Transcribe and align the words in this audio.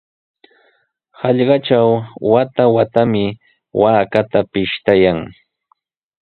Hallqatraw 1.19 1.89
wata-watami 2.33 3.23
waakata 3.81 4.39
pishtayan. 4.51 5.19